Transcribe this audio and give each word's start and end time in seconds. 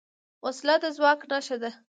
وسله 0.45 0.75
د 0.83 0.85
ځواک 0.97 1.19
نښه 1.29 1.57
ده 1.61 1.71